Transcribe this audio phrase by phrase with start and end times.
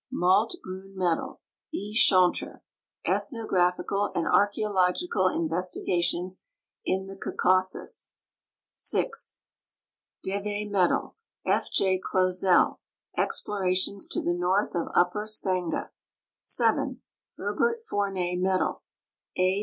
[0.11, 1.41] Malte Brun Medal,
[1.71, 1.93] E.
[1.93, 2.61] Chantre,
[3.05, 6.43] Ethnogi aphical and archeological investigations
[6.83, 8.09] in the Caucasus;
[8.73, 9.37] 6.
[10.25, 11.69] JJeicez Medal, F.
[11.71, 12.01] J.
[12.03, 12.79] Clozel,
[13.15, 15.91] Explorations to the north of Upper Sangha;
[16.39, 17.03] 7.
[17.37, 18.81] Herbert Fournel Medal,
[19.37, 19.59] A.